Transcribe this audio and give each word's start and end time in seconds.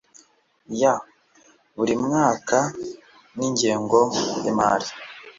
ya 0.81 0.93
buri 1.77 1.93
mwaka 2.05 2.57
n 3.35 3.39
ingengo 3.47 3.99
y 4.43 4.45
imari 4.51 4.89